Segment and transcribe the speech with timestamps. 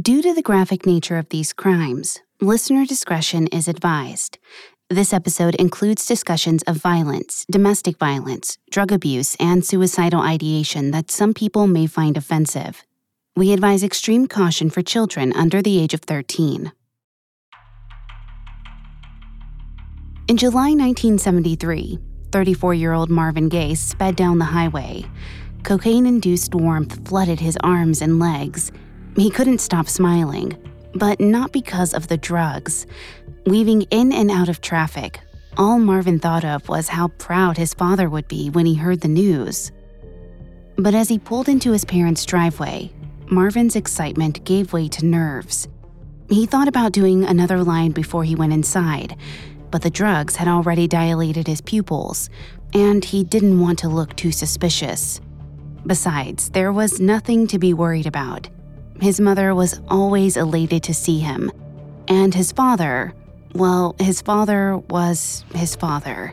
[0.00, 4.38] Due to the graphic nature of these crimes, listener discretion is advised.
[4.88, 11.34] This episode includes discussions of violence, domestic violence, drug abuse, and suicidal ideation that some
[11.34, 12.84] people may find offensive.
[13.36, 16.72] We advise extreme caution for children under the age of 13.
[20.26, 21.98] In July 1973,
[22.32, 25.04] 34 year old Marvin Gaye sped down the highway.
[25.64, 28.72] Cocaine induced warmth flooded his arms and legs
[29.16, 30.56] he couldn't stop smiling,
[30.94, 32.86] but not because of the drugs.
[33.46, 35.20] Weaving in and out of traffic,
[35.56, 39.08] all Marvin thought of was how proud his father would be when he heard the
[39.08, 39.70] news.
[40.76, 42.90] But as he pulled into his parents' driveway,
[43.30, 45.68] Marvin's excitement gave way to nerves.
[46.28, 49.16] He thought about doing another line before he went inside,
[49.70, 52.30] but the drugs had already dilated his pupils,
[52.72, 55.20] and he didn't want to look too suspicious.
[55.86, 58.48] Besides, there was nothing to be worried about.
[59.02, 61.50] His mother was always elated to see him.
[62.06, 63.12] And his father,
[63.52, 66.32] well, his father was his father.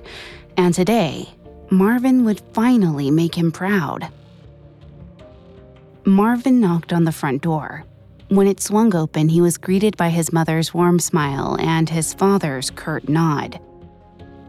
[0.55, 1.27] And today,
[1.71, 4.07] Marvin would finally make him proud.
[6.05, 7.85] Marvin knocked on the front door.
[8.27, 12.69] When it swung open, he was greeted by his mother's warm smile and his father's
[12.69, 13.59] curt nod.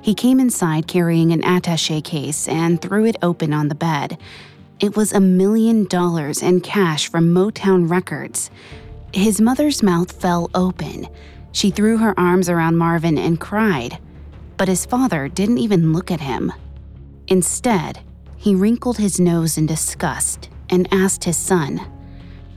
[0.02, 4.18] He came inside carrying an attache case and threw it open on the bed,
[4.80, 8.50] it was a million dollars in cash from Motown Records.
[9.12, 11.06] His mother's mouth fell open.
[11.52, 13.98] She threw her arms around Marvin and cried,
[14.56, 16.50] but his father didn't even look at him.
[17.28, 18.00] Instead,
[18.36, 21.80] he wrinkled his nose in disgust and asked his son,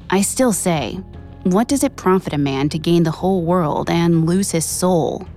[0.10, 1.02] I still say,
[1.44, 5.28] what does it profit a man to gain the whole world and lose his soul?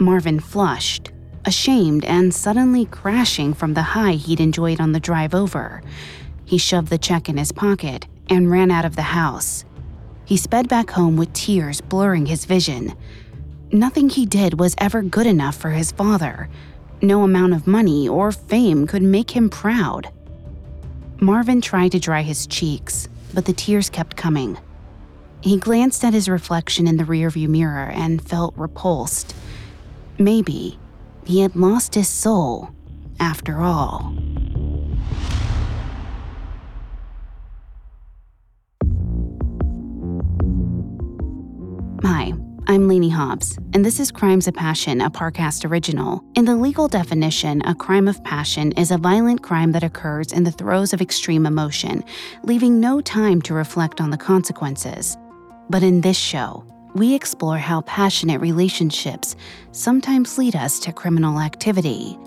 [0.00, 1.12] Marvin flushed
[1.44, 5.82] ashamed and suddenly crashing from the high he'd enjoyed on the drive over.
[6.44, 9.64] He shoved the check in his pocket and ran out of the house.
[10.24, 12.94] He sped back home with tears blurring his vision.
[13.70, 16.48] Nothing he did was ever good enough for his father.
[17.00, 20.10] No amount of money or fame could make him proud.
[21.20, 24.58] Marvin tried to dry his cheeks, but the tears kept coming.
[25.40, 29.36] He glanced at his reflection in the rearview mirror and felt repulsed.
[30.18, 30.79] Maybe
[31.30, 32.70] he had lost his soul,
[33.20, 34.12] after all.
[42.02, 42.32] Hi,
[42.66, 46.24] I'm Lainey Hobbs, and this is Crimes of Passion, a Parcast original.
[46.34, 50.42] In the legal definition, a crime of passion is a violent crime that occurs in
[50.42, 52.02] the throes of extreme emotion,
[52.42, 55.16] leaving no time to reflect on the consequences.
[55.68, 56.64] But in this show,
[56.94, 59.36] we explore how passionate relationships
[59.72, 62.18] sometimes lead us to criminal activity.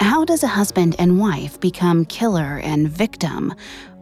[0.00, 3.54] How does a husband and wife become killer and victim,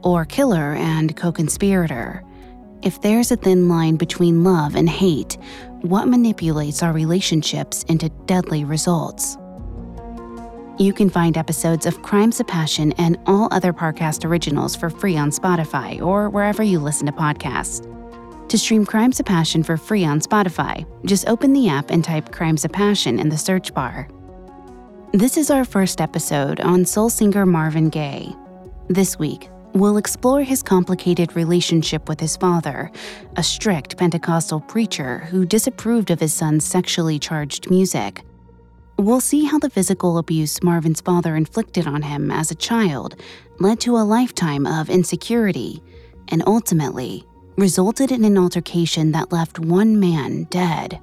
[0.02, 2.24] or killer and co conspirator?
[2.82, 5.38] If there's a thin line between love and hate,
[5.82, 9.36] what manipulates our relationships into deadly results?
[10.78, 15.16] You can find episodes of Crimes of Passion and all other Parcast originals for free
[15.16, 17.86] on Spotify or wherever you listen to podcasts.
[18.52, 22.30] To stream Crimes of Passion for free on Spotify, just open the app and type
[22.30, 24.10] Crimes of Passion in the search bar.
[25.14, 28.30] This is our first episode on soul singer Marvin Gaye.
[28.88, 32.90] This week, we'll explore his complicated relationship with his father,
[33.38, 38.20] a strict Pentecostal preacher who disapproved of his son's sexually charged music.
[38.98, 43.18] We'll see how the physical abuse Marvin's father inflicted on him as a child
[43.60, 45.82] led to a lifetime of insecurity
[46.28, 47.24] and ultimately
[47.56, 51.00] resulted in an altercation that left one man dead.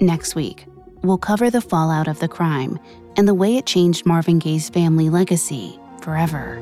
[0.00, 0.66] Next week,
[1.02, 2.78] we'll cover the fallout of the crime
[3.16, 6.60] and the way it changed Marvin Gaye's family legacy forever.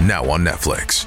[0.00, 1.06] Now on Netflix,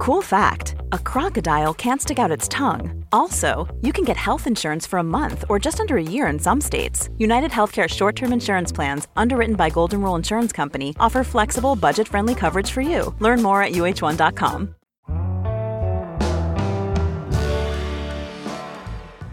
[0.00, 3.04] Cool fact a crocodile can't stick out its tongue.
[3.12, 6.38] Also, you can get health insurance for a month or just under a year in
[6.38, 7.10] some states.
[7.18, 12.08] United Healthcare short term insurance plans, underwritten by Golden Rule Insurance Company, offer flexible, budget
[12.08, 13.14] friendly coverage for you.
[13.18, 14.74] Learn more at uh1.com.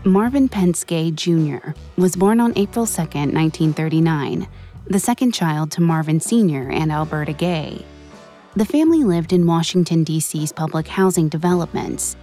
[0.04, 1.72] Marvin Pentz Jr.
[1.96, 4.50] was born on April 2, 1939,
[4.88, 6.70] the second child to Marvin Sr.
[6.70, 7.86] and Alberta Gay.
[8.58, 12.16] The family lived in Washington, D.C.'s public housing developments.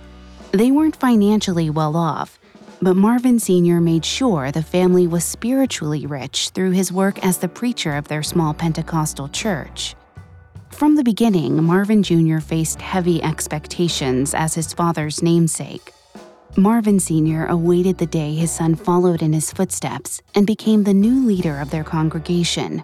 [0.51, 2.41] They weren't financially well off,
[2.83, 3.81] but Marvin Sr.
[3.81, 8.25] made sure the family was spiritually rich through his work as the preacher of their
[8.25, 9.95] small Pentecostal church.
[10.71, 12.41] From the beginning, Marvin Jr.
[12.41, 15.93] faced heavy expectations as his father's namesake.
[16.57, 17.47] Marvin Sr.
[17.47, 21.71] awaited the day his son followed in his footsteps and became the new leader of
[21.71, 22.83] their congregation.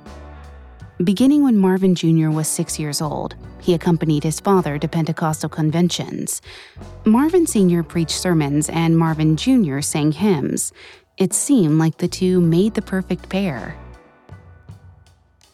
[1.03, 2.29] Beginning when Marvin Jr.
[2.29, 6.43] was six years old, he accompanied his father to Pentecostal conventions.
[7.07, 7.83] Marvin Sr.
[7.83, 9.81] preached sermons and Marvin Jr.
[9.81, 10.75] sang hymns.
[11.17, 13.79] It seemed like the two made the perfect pair.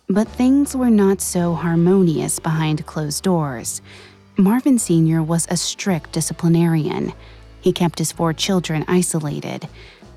[0.09, 3.81] But things were not so harmonious behind closed doors.
[4.37, 5.23] Marvin Sr.
[5.23, 7.13] was a strict disciplinarian.
[7.61, 9.69] He kept his four children isolated.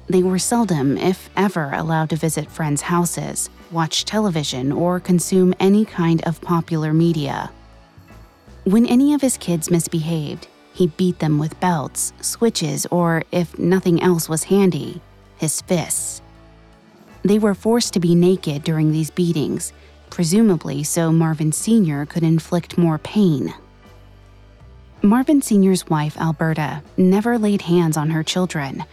[0.10, 5.86] They were seldom, if ever, allowed to visit friends' houses, watch television, or consume any
[5.86, 7.52] kind of popular media.
[8.64, 14.02] When any of his kids misbehaved, he beat them with belts, switches, or, if nothing
[14.02, 15.00] else was handy,
[15.38, 16.24] his fists.
[17.22, 19.74] They were forced to be naked during these beatings,
[20.10, 22.08] presumably so Marvin Sr.
[22.08, 23.54] could inflict more pain.
[25.04, 28.84] Marvin Sr.'s wife, Alberta, never laid hands on her children,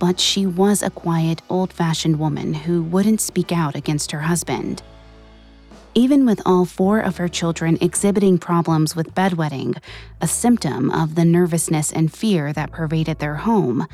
[0.00, 4.82] but she was a quiet, old fashioned woman who wouldn't speak out against her husband.
[5.94, 9.76] Even with all four of her children exhibiting problems with bedwetting,
[10.20, 13.86] a symptom of the nervousness and fear that pervaded their home,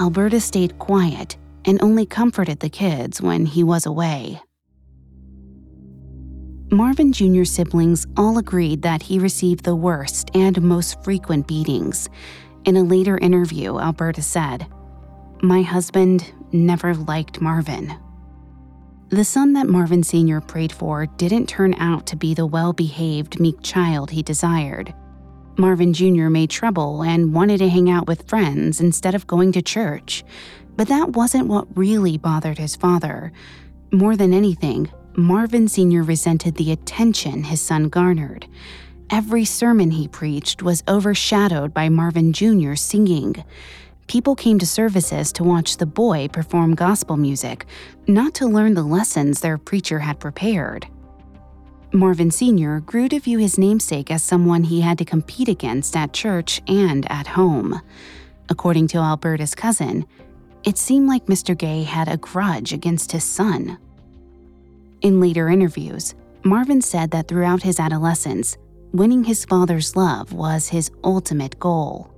[0.00, 4.40] Alberta stayed quiet and only comforted the kids when he was away.
[6.72, 12.08] Marvin Jr.'s siblings all agreed that he received the worst and most frequent beatings.
[12.64, 14.66] In a later interview, Alberta said,
[15.42, 17.94] My husband never liked Marvin.
[19.10, 20.40] The son that Marvin Sr.
[20.40, 24.94] prayed for didn't turn out to be the well behaved, meek child he desired.
[25.58, 26.28] Marvin Jr.
[26.28, 30.24] made trouble and wanted to hang out with friends instead of going to church.
[30.74, 33.32] But that wasn't what really bothered his father.
[33.92, 36.02] More than anything, Marvin Sr.
[36.02, 38.46] resented the attention his son garnered.
[39.08, 42.74] Every sermon he preached was overshadowed by Marvin Jr.
[42.74, 43.44] singing.
[44.06, 47.66] People came to services to watch the boy perform gospel music,
[48.06, 50.86] not to learn the lessons their preacher had prepared.
[51.92, 52.80] Marvin Sr.
[52.80, 57.10] grew to view his namesake as someone he had to compete against at church and
[57.10, 57.80] at home.
[58.48, 60.06] According to Alberta's cousin,
[60.62, 61.56] it seemed like Mr.
[61.56, 63.78] Gay had a grudge against his son.
[65.00, 66.14] In later interviews,
[66.44, 68.56] Marvin said that throughout his adolescence,
[68.92, 72.15] winning his father's love was his ultimate goal.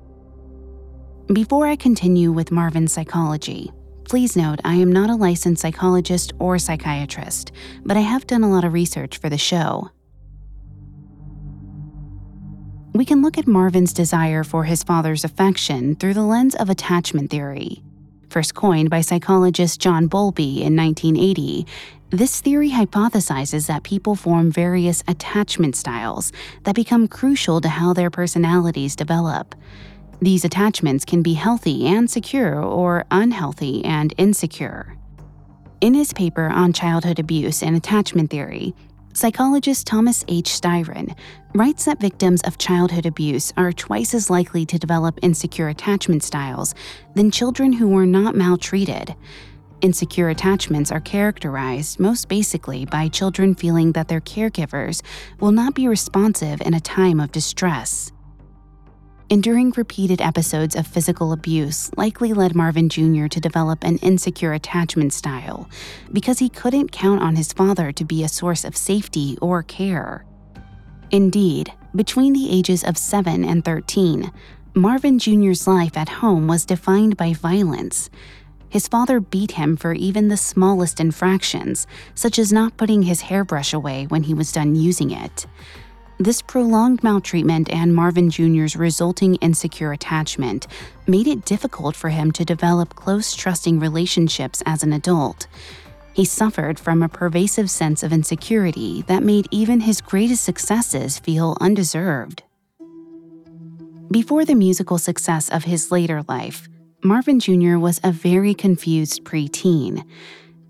[1.33, 3.71] Before I continue with Marvin's psychology,
[4.05, 7.53] please note I am not a licensed psychologist or psychiatrist,
[7.85, 9.91] but I have done a lot of research for the show.
[12.95, 17.31] We can look at Marvin's desire for his father's affection through the lens of attachment
[17.31, 17.83] theory.
[18.31, 21.67] First coined by psychologist John Bowlby in 1980,
[22.09, 26.33] this theory hypothesizes that people form various attachment styles
[26.65, 29.55] that become crucial to how their personalities develop.
[30.21, 34.97] These attachments can be healthy and secure or unhealthy and insecure.
[35.81, 38.75] In his paper on childhood abuse and attachment theory,
[39.13, 40.51] psychologist Thomas H.
[40.51, 41.17] Styron
[41.55, 46.75] writes that victims of childhood abuse are twice as likely to develop insecure attachment styles
[47.15, 49.15] than children who were not maltreated.
[49.83, 55.01] Insecure attachments are characterized most basically by children feeling that their caregivers
[55.39, 58.11] will not be responsive in a time of distress.
[59.31, 63.27] Enduring repeated episodes of physical abuse likely led Marvin Jr.
[63.27, 65.69] to develop an insecure attachment style
[66.15, 70.25] because he couldn't count on his father to be a source of safety or care.
[71.11, 74.33] Indeed, between the ages of 7 and 13,
[74.73, 78.09] Marvin Jr.'s life at home was defined by violence.
[78.71, 83.75] His father beat him for even the smallest infractions, such as not putting his hairbrush
[83.75, 85.47] away when he was done using it.
[86.21, 90.67] This prolonged maltreatment and Marvin Jr.'s resulting insecure attachment
[91.07, 95.47] made it difficult for him to develop close, trusting relationships as an adult.
[96.13, 101.57] He suffered from a pervasive sense of insecurity that made even his greatest successes feel
[101.61, 102.43] undeserved.
[104.11, 106.69] Before the musical success of his later life,
[107.05, 107.77] Marvin Jr.
[107.77, 110.05] was a very confused preteen.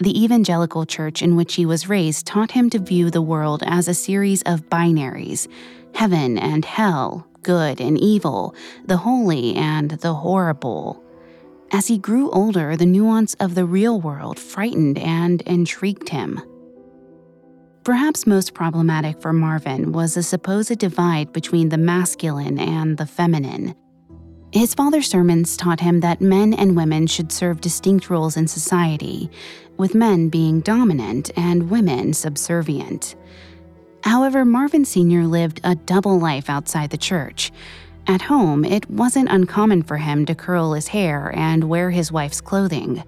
[0.00, 3.88] The evangelical church in which he was raised taught him to view the world as
[3.88, 5.48] a series of binaries
[5.94, 11.02] heaven and hell, good and evil, the holy and the horrible.
[11.72, 16.40] As he grew older, the nuance of the real world frightened and intrigued him.
[17.82, 23.74] Perhaps most problematic for Marvin was the supposed divide between the masculine and the feminine.
[24.52, 29.30] His father's sermons taught him that men and women should serve distinct roles in society,
[29.78, 33.16] with men being dominant and women subservient.
[34.04, 35.26] However, Marvin Sr.
[35.26, 37.50] lived a double life outside the church.
[38.06, 42.40] At home, it wasn't uncommon for him to curl his hair and wear his wife's
[42.40, 43.02] clothing.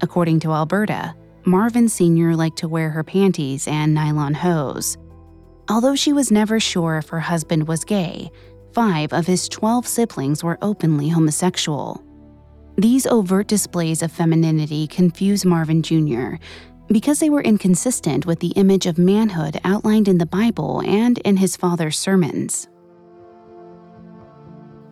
[0.00, 1.14] According to Alberta,
[1.44, 2.36] Marvin Sr.
[2.36, 4.96] liked to wear her panties and nylon hose.
[5.68, 8.30] Although she was never sure if her husband was gay,
[8.72, 12.02] five of his 12 siblings were openly homosexual.
[12.76, 16.36] These overt displays of femininity confuse Marvin Jr.
[16.88, 21.36] because they were inconsistent with the image of manhood outlined in the Bible and in
[21.36, 22.68] his father's sermons.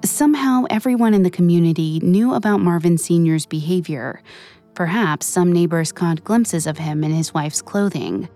[0.04, 4.22] Somehow, everyone in the community knew about Marvin Sr.'s behavior.
[4.74, 8.28] Perhaps some neighbors caught glimpses of him in his wife's clothing.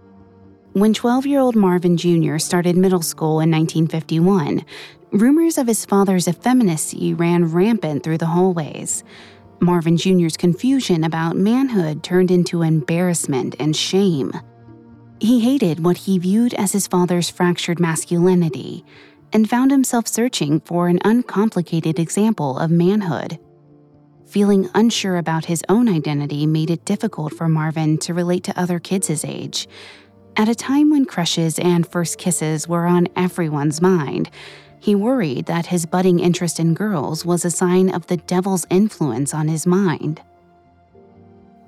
[0.73, 2.39] When 12 year old Marvin Jr.
[2.39, 4.65] started middle school in 1951,
[5.14, 9.04] rumors of his father's effeminacy ran rampant through the hallways.
[9.61, 14.33] Marvin Jr.'s confusion about manhood turned into embarrassment and shame.
[15.21, 18.85] He hated what he viewed as his father's fractured masculinity
[19.33, 23.38] and found himself searching for an uncomplicated example of manhood.
[24.26, 28.80] Feeling unsure about his own identity made it difficult for Marvin to relate to other
[28.80, 29.68] kids his age.
[30.37, 34.28] At a time when crushes and first kisses were on everyone's mind,
[34.85, 39.33] he worried that his budding interest in girls was a sign of the devil's influence
[39.33, 40.21] on his mind.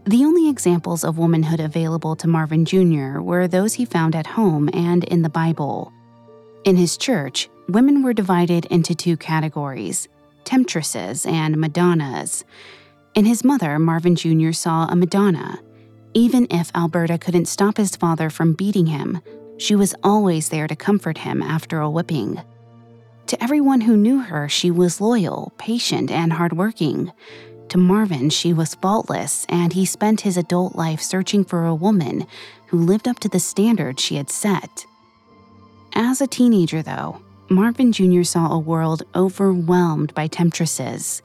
[0.04, 3.20] The only examples of womanhood available to Marvin Jr.
[3.20, 5.94] were those he found at home and in the Bible.
[6.64, 10.08] In his church, women were divided into two categories
[10.44, 12.44] temptresses and Madonnas.
[13.14, 14.52] In his mother, Marvin Jr.
[14.52, 15.58] saw a Madonna.
[16.12, 19.22] Even if Alberta couldn't stop his father from beating him,
[19.56, 22.42] she was always there to comfort him after a whipping.
[23.28, 27.12] To everyone who knew her, she was loyal, patient, and hardworking.
[27.70, 32.26] To Marvin, she was faultless, and he spent his adult life searching for a woman
[32.68, 34.86] who lived up to the standard she had set.
[35.92, 38.22] As a teenager, though, Marvin Jr.
[38.22, 41.20] saw a world overwhelmed by temptresses.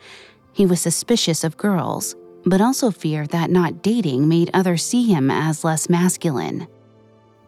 [0.53, 2.15] He was suspicious of girls,
[2.45, 6.67] but also feared that not dating made others see him as less masculine.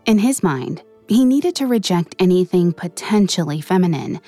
[0.06, 4.20] In his mind, he needed to reject anything potentially feminine,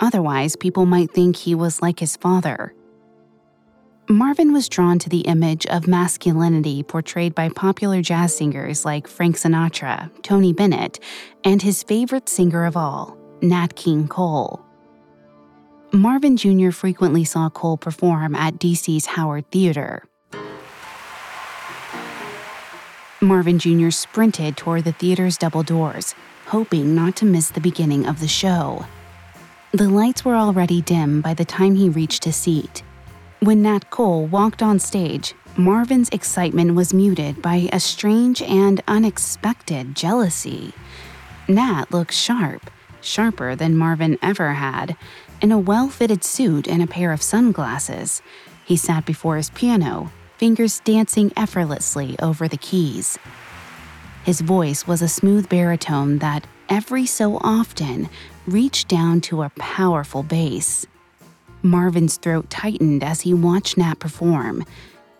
[0.00, 2.74] otherwise, people might think he was like his father.
[4.08, 9.36] Marvin was drawn to the image of masculinity portrayed by popular jazz singers like Frank
[9.36, 10.98] Sinatra, Tony Bennett,
[11.44, 14.60] and his favorite singer of all, Nat King Cole.
[15.92, 16.70] Marvin Jr.
[16.70, 20.04] frequently saw Cole perform at DC's Howard Theater.
[23.22, 23.90] Marvin Jr.
[23.90, 28.84] sprinted toward the theater's double doors, hoping not to miss the beginning of the show.
[29.70, 32.82] The lights were already dim by the time he reached his seat.
[33.38, 39.94] When Nat Cole walked on stage, Marvin's excitement was muted by a strange and unexpected
[39.94, 40.72] jealousy.
[41.46, 44.96] Nat looked sharp, sharper than Marvin ever had,
[45.40, 48.20] in a well fitted suit and a pair of sunglasses.
[48.64, 50.10] He sat before his piano,
[50.42, 53.16] fingers dancing effortlessly over the keys.
[54.24, 58.10] His voice was a smooth baritone that, every so often,
[58.48, 60.84] reached down to a powerful bass.
[61.62, 64.64] Marvin's throat tightened as he watched Nat perform.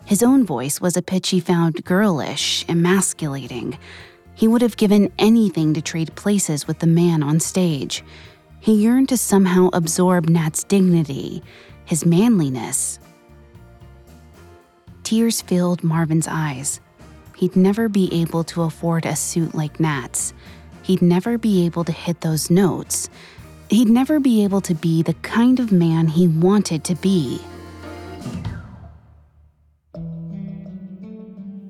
[0.03, 3.77] His own voice was a pitch he found girlish, emasculating.
[4.35, 8.03] He would have given anything to trade places with the man on stage.
[8.59, 11.41] He yearned to somehow absorb Nat's dignity,
[11.85, 12.99] his manliness,
[15.03, 16.79] Tears filled Marvin's eyes.
[17.35, 20.33] He'd never be able to afford a suit like Nat's.
[20.81, 23.09] He'd never be able to hit those notes.
[23.69, 27.41] He'd never be able to be the kind of man he wanted to be.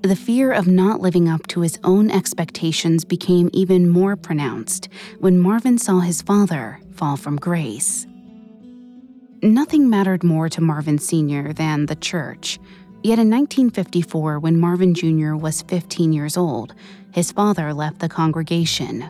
[0.04, 5.40] The fear of not living up to his own expectations became even more pronounced when
[5.40, 8.06] Marvin saw his father fall from grace.
[9.42, 11.54] Nothing mattered more to Marvin Sr.
[11.54, 12.60] than the church
[13.04, 15.36] Yet in 1954, when Marvin Jr.
[15.36, 16.74] was 15 years old,
[17.12, 19.10] his father left the congregation.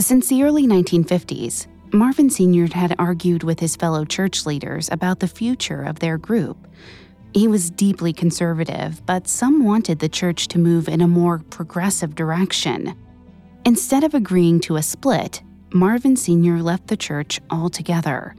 [0.00, 2.66] Since the early 1950s, Marvin Sr.
[2.74, 6.66] had argued with his fellow church leaders about the future of their group.
[7.34, 12.16] He was deeply conservative, but some wanted the church to move in a more progressive
[12.16, 12.96] direction.
[13.64, 15.40] Instead of agreeing to a split,
[15.72, 16.60] Marvin Sr.
[16.60, 18.34] left the church altogether.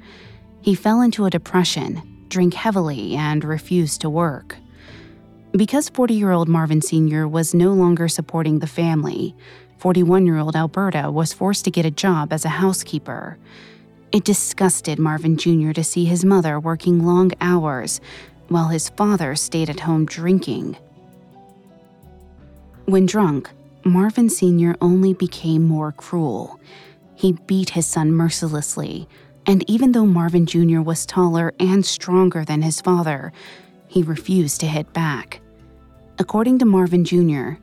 [0.61, 4.57] He fell into a depression, drank heavily, and refused to work.
[5.53, 7.29] Because 40 year old Marvin Sr.
[7.29, 9.33] was no longer supporting the family,
[9.77, 13.37] 41 year old Alberta was forced to get a job as a housekeeper.
[14.11, 15.71] It disgusted Marvin Jr.
[15.71, 18.01] to see his mother working long hours
[18.49, 20.75] while his father stayed at home drinking.
[22.83, 23.49] When drunk,
[23.85, 24.75] Marvin Sr.
[24.81, 26.59] only became more cruel.
[27.15, 29.07] He beat his son mercilessly,
[29.47, 30.81] and even though Marvin Jr.
[30.81, 33.31] was taller and stronger than his father,
[33.87, 35.41] he refused to hit back.
[36.17, 37.53] According to Marvin Jr.,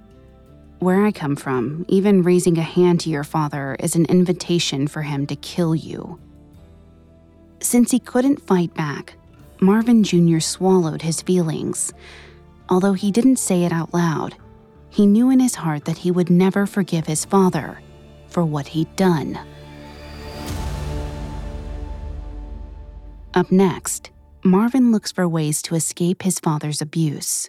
[0.79, 5.03] where I come from, even raising a hand to your father is an invitation for
[5.03, 6.19] him to kill you.
[7.61, 9.15] Since he couldn't fight back,
[9.61, 10.41] Marvin Jr.
[10.41, 11.93] swallowed his feelings.
[12.69, 14.35] Although he didn't say it out loud,
[14.91, 17.81] he knew in his heart that he would never forgive his father
[18.27, 19.39] for what he'd done.
[23.35, 24.11] Up next,
[24.45, 27.49] Marvin looks for ways to escape his father's abuse.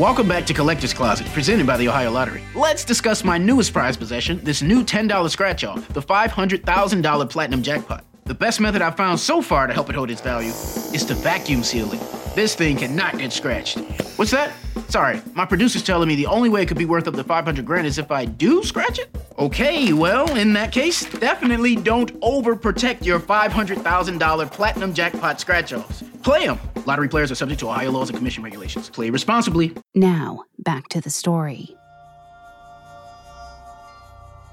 [0.00, 2.42] Welcome back to Collector's Closet, presented by the Ohio Lottery.
[2.54, 8.02] Let's discuss my newest prize possession, this new $10 scratch off, the $500,000 Platinum Jackpot.
[8.30, 11.14] The best method I've found so far to help it hold its value is to
[11.14, 11.98] vacuum seal it.
[12.36, 13.80] This thing cannot get scratched.
[14.14, 14.52] What's that?
[14.88, 17.66] Sorry, my producer's telling me the only way it could be worth up to 500
[17.66, 19.10] grand is if I do scratch it?
[19.36, 26.04] Okay, well, in that case, definitely don't overprotect your $500,000 platinum jackpot scratch offs.
[26.22, 26.60] Play them.
[26.86, 28.90] Lottery players are subject to Ohio laws and commission regulations.
[28.90, 29.74] Play responsibly.
[29.96, 31.76] Now, back to the story.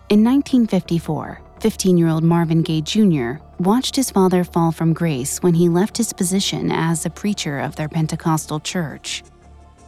[0.10, 3.34] In 1954, 15 year old Marvin Gaye Jr.
[3.60, 7.76] watched his father fall from grace when he left his position as a preacher of
[7.76, 9.24] their Pentecostal church.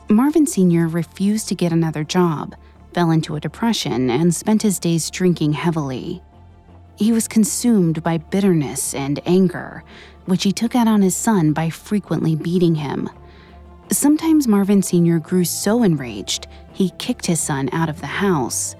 [0.10, 0.88] Marvin Sr.
[0.88, 2.55] refused to get another job,
[2.93, 6.21] fell into a depression, and spent his days drinking heavily.
[6.95, 9.84] He was consumed by bitterness and anger,
[10.25, 13.10] which he took out on his son by frequently beating him.
[13.91, 15.19] Sometimes Marvin Sr.
[15.19, 18.75] grew so enraged, he kicked his son out of the house.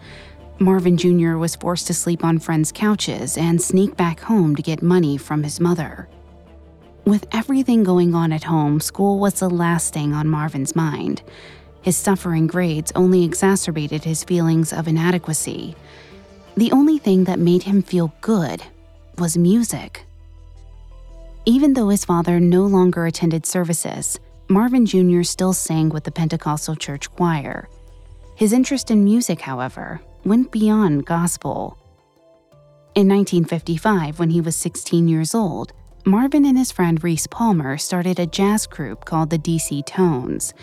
[0.62, 1.38] Marvin Jr.
[1.38, 5.41] was forced to sleep on friends' couches and sneak back home to get money from
[5.41, 6.10] his mother.
[7.06, 11.22] With everything going on at home, school was the last thing on Marvin's mind.
[11.82, 15.78] His suffering grades only exacerbated his feelings of inadequacy.
[16.58, 18.62] The only thing that made him feel good
[19.17, 20.06] was music.
[21.45, 24.19] Even though his father no longer attended services,
[24.50, 25.24] Marvin Jr.
[25.24, 27.69] still sang with the Pentecostal church choir.
[28.36, 31.77] His interest in music, however, went beyond gospel.
[32.95, 35.73] In 1955, when he was 16 years old,
[36.05, 40.53] Marvin and his friend Reese Palmer started a jazz group called the DC Tones.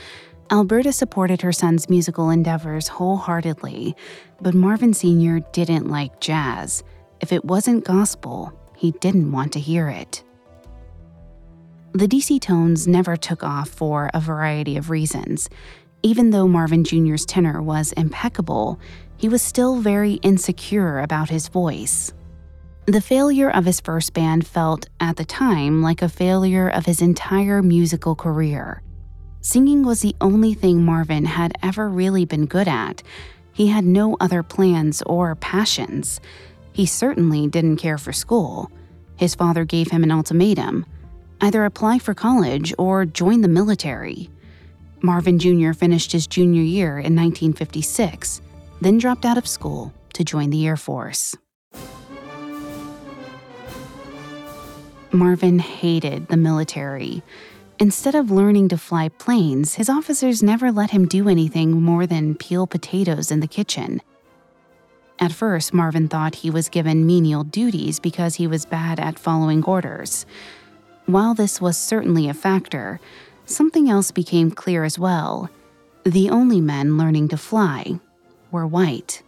[0.50, 3.96] Alberta supported her son's musical endeavors wholeheartedly,
[4.40, 5.40] but Marvin Sr.
[5.52, 6.84] didn't like jazz.
[7.20, 10.22] If it wasn't gospel, he didn't want to hear it.
[11.92, 15.48] The DC Tones never took off for a variety of reasons.
[16.02, 18.78] Even though Marvin Jr.'s tenor was impeccable,
[19.16, 22.12] he was still very insecure about his voice.
[22.86, 27.02] The failure of his first band felt, at the time, like a failure of his
[27.02, 28.82] entire musical career.
[29.40, 33.02] Singing was the only thing Marvin had ever really been good at.
[33.52, 36.20] He had no other plans or passions.
[36.72, 38.70] He certainly didn't care for school.
[39.16, 40.86] His father gave him an ultimatum
[41.40, 44.30] either apply for college or join the military.
[45.02, 45.72] Marvin Jr.
[45.72, 48.40] finished his junior year in 1956
[48.80, 51.36] then dropped out of school to join the Air Force.
[55.12, 57.22] Marvin hated the military.
[57.78, 62.34] Instead of learning to fly planes, his officers never let him do anything more than
[62.34, 64.02] peel potatoes in the kitchen.
[65.18, 69.64] At first, Marvin thought he was given menial duties because he was bad at following
[69.64, 70.26] orders.
[71.06, 73.00] While this was certainly a factor,
[73.48, 75.48] Something else became clear as well.
[76.02, 78.00] The only men learning to fly
[78.56, 79.22] were white.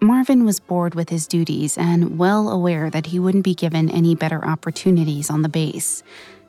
[0.00, 4.14] Marvin was bored with his duties and well aware that he wouldn't be given any
[4.14, 6.04] better opportunities on the base.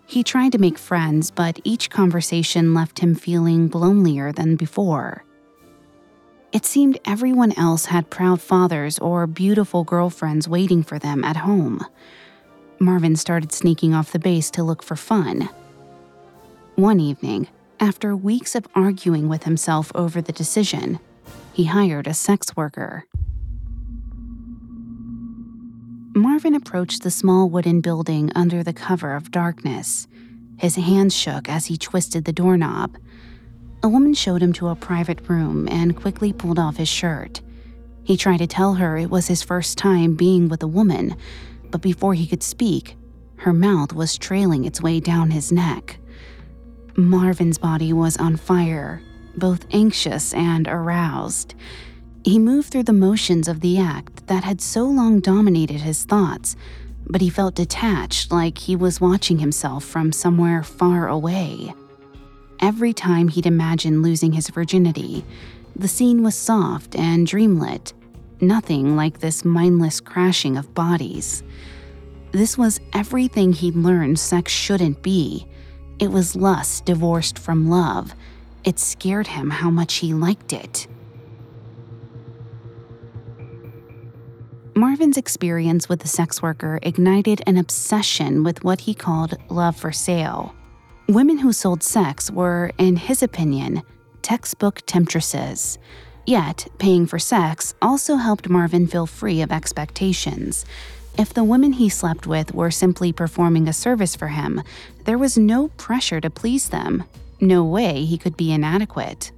[0.05, 5.23] He tried to make friends, but each conversation left him feeling lonelier than before.
[6.51, 11.83] It seemed everyone else had proud fathers or beautiful girlfriends waiting for them at home.
[12.77, 15.49] Marvin started sneaking off the base to look for fun.
[16.75, 17.47] One evening,
[17.79, 20.99] after weeks of arguing with himself over the decision,
[21.57, 23.03] he hired a sex worker.
[26.13, 30.07] Marvin approached the small wooden building under the cover of darkness.
[30.59, 32.95] His hands shook as he twisted the doorknob.
[33.81, 37.41] A woman showed him to a private room and quickly pulled off his shirt.
[38.03, 41.17] He tried to tell her it was his first time being with a woman,
[41.71, 42.95] but before he could speak,
[43.37, 45.97] her mouth was trailing its way down his neck.
[46.95, 49.01] Marvin's body was on fire,
[49.37, 51.55] both anxious and aroused.
[52.23, 56.55] He moved through the motions of the act that had so long dominated his thoughts,
[57.09, 61.73] but he felt detached like he was watching himself from somewhere far away.
[62.59, 65.23] Every time he'd imagine losing his virginity,
[65.75, 67.93] the scene was soft and dreamlit,
[68.41, 71.43] nothing like this mindless crashing of bodies.
[72.31, 75.47] This was everything he'd learned sex shouldn't be.
[75.99, 78.13] It was lust divorced from love.
[78.67, 80.87] It scared him how much he liked it.
[84.75, 89.93] Marvin's experience with the sex worker ignited an obsession with what he called love for
[89.93, 90.53] sale.
[91.07, 93.83] Women who sold sex were, in his opinion,
[94.21, 95.77] textbook temptresses.
[96.25, 100.65] Yet, paying for sex also helped Marvin feel free of expectations.
[101.17, 104.61] If the women he slept with were simply performing a service for him,
[105.05, 107.05] there was no pressure to please them.
[107.39, 109.31] No way he could be inadequate.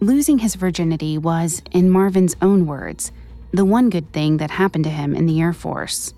[0.00, 3.12] Losing his virginity was, in Marvin's own words,
[3.52, 6.12] the one good thing that happened to him in the Air Force.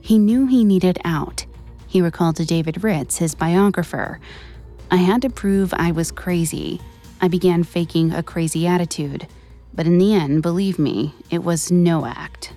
[0.00, 1.46] He knew he needed out.
[1.86, 4.18] He recalled to David Ritz, his biographer
[4.92, 6.78] I had to prove I was crazy.
[7.18, 9.26] I began faking a crazy attitude,
[9.72, 12.52] but in the end, believe me, it was no act.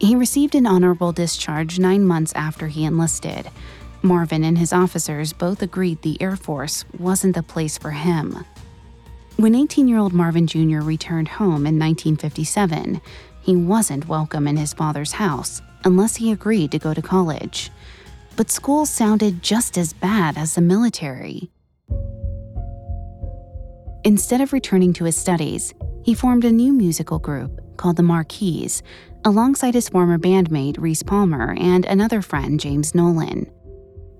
[0.00, 3.48] He received an honorable discharge nine months after he enlisted.
[4.02, 8.44] Marvin and his officers both agreed the Air Force wasn't the place for him.
[9.36, 10.80] When 18 year old Marvin Jr.
[10.80, 13.00] returned home in 1957,
[13.40, 17.70] he wasn't welcome in his father's house unless he agreed to go to college.
[18.36, 21.50] But school sounded just as bad as the military.
[24.04, 28.82] Instead of returning to his studies, he formed a new musical group called the Marquees
[29.24, 33.50] alongside his former bandmate Reese Palmer and another friend, James Nolan.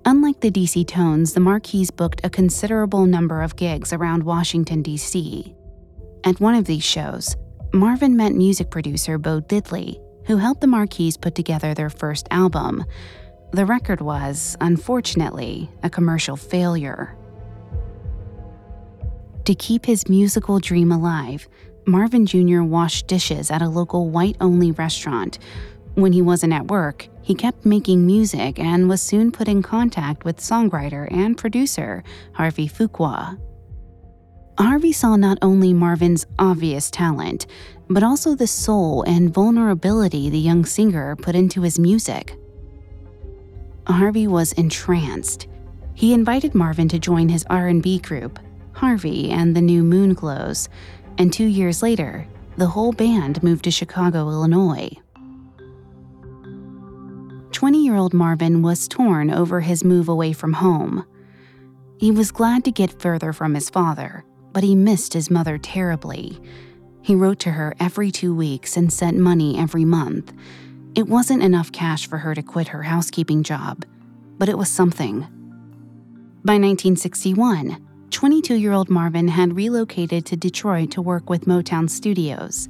[0.09, 5.53] Unlike the DC Tones, the Marquees booked a considerable number of gigs around Washington, D.C.
[6.23, 7.35] At one of these shows,
[7.73, 12.85] Marvin met music producer Bo Diddley, who helped the Marquees put together their first album.
[13.51, 17.15] The record was, unfortunately, a commercial failure.
[19.45, 21.47] To keep his musical dream alive,
[21.85, 22.63] Marvin Jr.
[22.63, 25.37] washed dishes at a local white only restaurant.
[25.93, 30.25] When he wasn't at work, he kept making music and was soon put in contact
[30.25, 33.39] with songwriter and producer Harvey Fuqua.
[34.57, 37.45] Harvey saw not only Marvin's obvious talent,
[37.87, 42.35] but also the soul and vulnerability the young singer put into his music.
[43.85, 45.47] Harvey was entranced.
[45.93, 48.39] He invited Marvin to join his R&B group,
[48.71, 50.67] Harvey and the New Moonglows,
[51.19, 54.89] and 2 years later, the whole band moved to Chicago, Illinois.
[57.51, 61.05] 20 year old Marvin was torn over his move away from home.
[61.97, 66.39] He was glad to get further from his father, but he missed his mother terribly.
[67.01, 70.31] He wrote to her every two weeks and sent money every month.
[70.95, 73.85] It wasn't enough cash for her to quit her housekeeping job,
[74.37, 75.21] but it was something.
[76.43, 82.69] By 1961, 22 year old Marvin had relocated to Detroit to work with Motown Studios.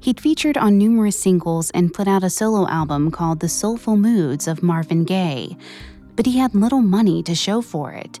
[0.00, 4.46] He'd featured on numerous singles and put out a solo album called The Soulful Moods
[4.46, 5.56] of Marvin Gaye,
[6.14, 8.20] but he had little money to show for it.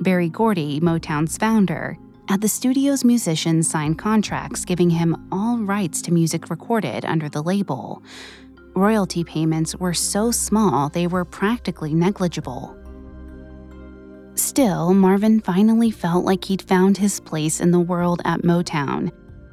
[0.00, 6.12] Berry Gordy, Motown's founder, had the studio's musicians sign contracts giving him all rights to
[6.12, 8.02] music recorded under the label.
[8.76, 12.76] Royalty payments were so small they were practically negligible.
[14.36, 19.10] Still, Marvin finally felt like he'd found his place in the world at Motown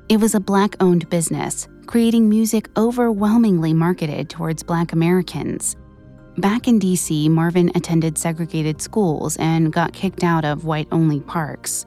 [0.07, 5.75] it was a black owned business, creating music overwhelmingly marketed towards black Americans.
[6.37, 11.85] Back in DC, Marvin attended segregated schools and got kicked out of white only parks.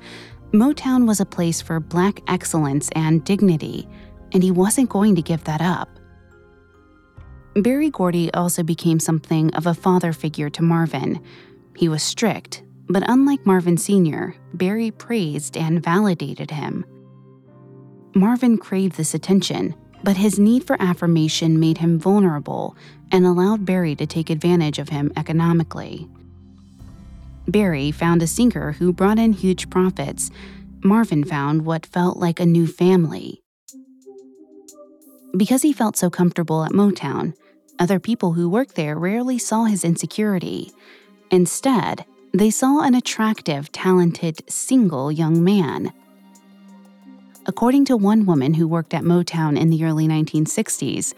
[0.53, 3.87] Motown was a place for black excellence and dignity,
[4.33, 5.89] and he wasn't going to give that up.
[7.55, 11.23] Berry Gordy also became something of a father figure to Marvin.
[11.77, 16.85] He was strict, but unlike Marvin Sr., Berry praised and validated him.
[18.19, 22.77] Marvin craved this attention, but his need for affirmation made him vulnerable
[23.13, 26.09] and allowed Berry to take advantage of him economically.
[27.47, 30.33] Berry found a singer who brought in huge profits.
[30.83, 33.41] Marvin found what felt like a new family.
[35.37, 37.35] Because he felt so comfortable at Motown,
[37.79, 40.73] other people who worked there rarely saw his insecurity.
[41.31, 42.05] Instead,
[42.35, 45.93] they saw an attractive, talented, single young man.
[47.49, 51.15] According to one woman who worked at Motown in the early 1960s,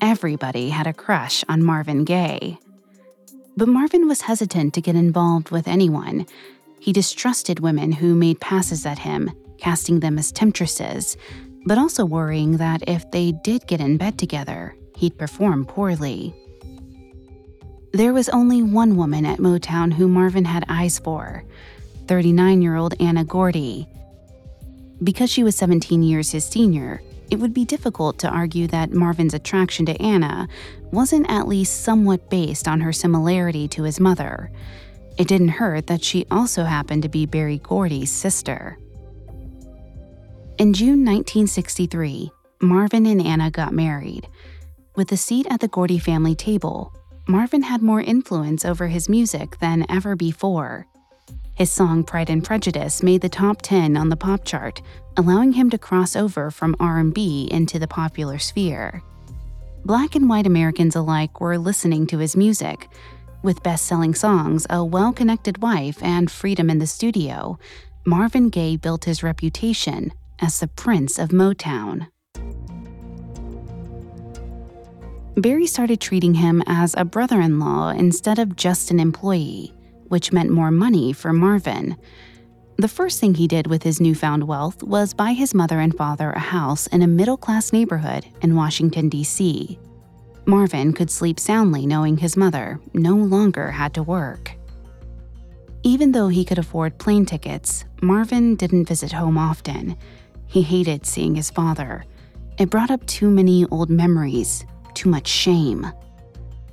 [0.00, 2.58] everybody had a crush on Marvin Gaye.
[3.56, 6.26] But Marvin was hesitant to get involved with anyone.
[6.78, 11.16] He distrusted women who made passes at him, casting them as temptresses,
[11.66, 16.32] but also worrying that if they did get in bed together, he'd perform poorly.
[17.92, 21.42] There was only one woman at Motown who Marvin had eyes for
[22.06, 23.88] 39 year old Anna Gordy.
[25.02, 29.34] Because she was 17 years his senior, it would be difficult to argue that Marvin's
[29.34, 30.48] attraction to Anna
[30.92, 34.50] wasn't at least somewhat based on her similarity to his mother.
[35.18, 38.78] It didn't hurt that she also happened to be Berry Gordy's sister.
[40.58, 42.30] In June 1963,
[42.60, 44.28] Marvin and Anna got married.
[44.94, 46.92] With a seat at the Gordy family table,
[47.26, 50.86] Marvin had more influence over his music than ever before.
[51.54, 54.82] His song Pride and Prejudice made the top 10 on the pop chart,
[55.16, 59.04] allowing him to cross over from R&B into the popular sphere.
[59.84, 62.88] Black and white Americans alike were listening to his music.
[63.44, 67.56] With best-selling songs, A Well-Connected Wife and Freedom in the Studio,
[68.04, 72.08] Marvin Gaye built his reputation as the Prince of Motown.
[75.36, 79.72] Berry started treating him as a brother in law instead of just an employee
[80.14, 81.96] which meant more money for Marvin.
[82.76, 86.30] The first thing he did with his newfound wealth was buy his mother and father
[86.30, 89.76] a house in a middle class neighborhood in Washington, D.C.
[90.46, 94.52] Marvin could sleep soundly knowing his mother no longer had to work.
[95.82, 99.96] Even though he could afford plane tickets, Marvin didn't visit home often.
[100.46, 102.04] He hated seeing his father.
[102.56, 105.84] It brought up too many old memories, too much shame.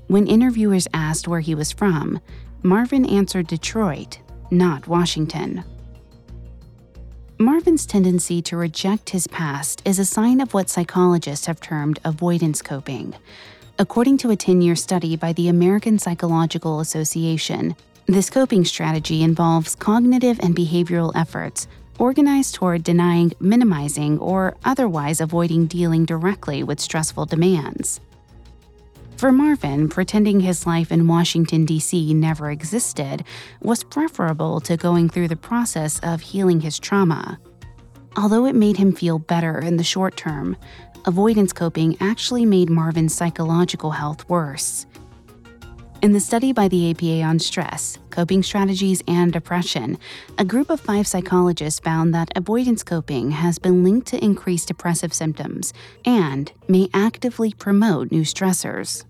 [0.05, 2.19] When interviewers asked where he was from,
[2.63, 4.19] Marvin answered Detroit,
[4.51, 5.63] not Washington.
[7.39, 12.61] Marvin's tendency to reject his past is a sign of what psychologists have termed avoidance
[12.61, 13.15] coping.
[13.79, 19.73] According to a 10 year study by the American Psychological Association, this coping strategy involves
[19.73, 27.25] cognitive and behavioral efforts organized toward denying, minimizing, or otherwise avoiding dealing directly with stressful
[27.25, 27.99] demands.
[29.21, 32.11] For Marvin, pretending his life in Washington, D.C.
[32.15, 33.23] never existed
[33.61, 37.39] was preferable to going through the process of healing his trauma.
[38.17, 40.57] Although it made him feel better in the short term,
[41.05, 44.87] avoidance coping actually made Marvin's psychological health worse.
[46.01, 49.99] In the study by the APA on stress, coping strategies, and depression,
[50.39, 55.13] a group of five psychologists found that avoidance coping has been linked to increased depressive
[55.13, 55.73] symptoms
[56.05, 59.05] and may actively promote new stressors.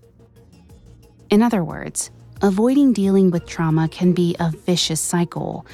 [1.32, 2.10] In other words,
[2.42, 5.64] avoiding dealing with trauma can be a vicious cycle.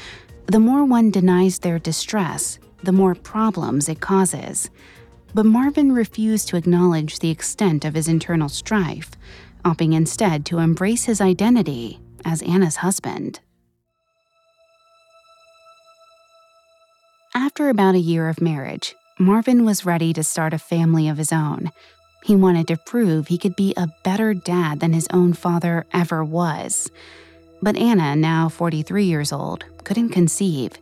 [0.46, 4.70] The more one denies their distress, the more problems it causes.
[5.34, 9.10] But Marvin refused to acknowledge the extent of his internal strife,
[9.64, 13.40] opting instead to embrace his identity as Anna's husband.
[17.34, 21.32] After about a year of marriage, Marvin was ready to start a family of his
[21.32, 21.72] own,
[22.22, 26.24] he wanted to prove he could be a better dad than his own father ever
[26.24, 26.90] was.
[27.62, 30.72] But Anna, now 43 years old, couldn't conceive.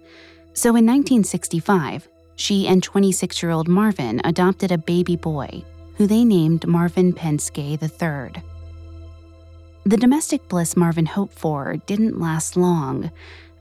[0.53, 5.62] So in 1965, she and 26 year old Marvin adopted a baby boy,
[5.96, 8.42] who they named Marvin Gay III.
[9.85, 13.11] The domestic bliss Marvin hoped for didn't last long.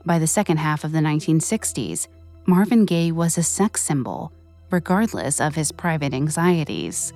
[0.04, 2.08] By the second half of the 1960s,
[2.46, 4.32] Marvin Gaye was a sex symbol,
[4.70, 7.12] regardless of his private anxieties.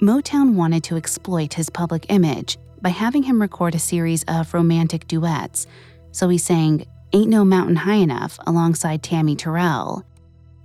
[0.00, 5.06] Motown wanted to exploit his public image by having him record a series of romantic
[5.06, 5.66] duets,
[6.10, 10.02] so he sang Ain't No Mountain High Enough alongside Tammy Terrell.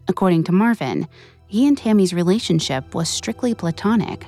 [0.07, 1.05] According to Marvin,
[1.47, 4.25] he and Tammy's relationship was strictly platonic,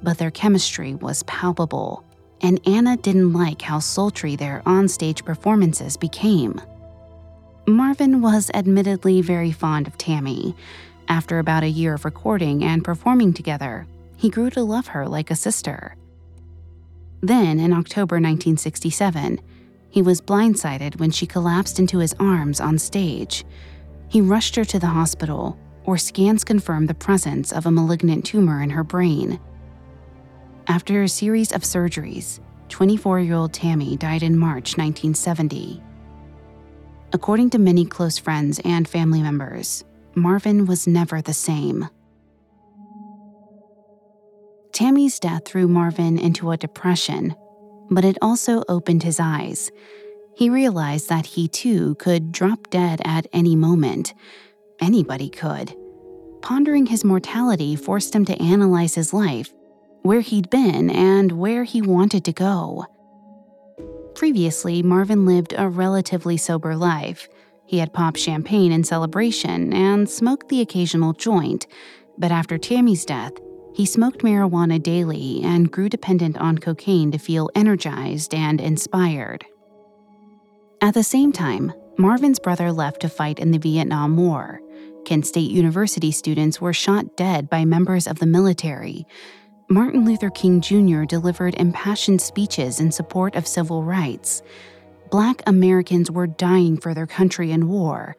[0.00, 2.04] but their chemistry was palpable.
[2.40, 6.60] and Anna didn't like how sultry their onstage performances became.
[7.66, 10.54] Marvin was admittedly very fond of Tammy.
[11.08, 13.86] After about a year of recording and performing together,
[14.26, 15.94] he grew to love her like a sister.
[17.20, 19.40] Then, in October 1967,
[19.88, 23.44] he was blindsided when she collapsed into his arms on stage.
[24.08, 28.60] He rushed her to the hospital, where scans confirmed the presence of a malignant tumor
[28.64, 29.38] in her brain.
[30.66, 35.80] After a series of surgeries, 24 year old Tammy died in March 1970.
[37.12, 39.84] According to many close friends and family members,
[40.16, 41.88] Marvin was never the same.
[44.76, 47.34] Tammi's death threw Marvin into a depression,
[47.88, 49.70] but it also opened his eyes.
[50.36, 54.12] He realized that he too could drop dead at any moment.
[54.78, 55.74] Anybody could.
[56.42, 59.50] Pondering his mortality forced him to analyze his life,
[60.02, 62.84] where he'd been, and where he wanted to go.
[64.14, 67.30] Previously, Marvin lived a relatively sober life.
[67.64, 71.66] He had popped champagne in celebration and smoked the occasional joint,
[72.18, 73.32] but after Tammi's death,
[73.76, 79.44] he smoked marijuana daily and grew dependent on cocaine to feel energized and inspired.
[80.80, 84.62] At the same time, Marvin's brother left to fight in the Vietnam War.
[85.04, 89.06] Kent State University students were shot dead by members of the military.
[89.68, 91.04] Martin Luther King Jr.
[91.04, 94.40] delivered impassioned speeches in support of civil rights.
[95.10, 98.16] Black Americans were dying for their country in war,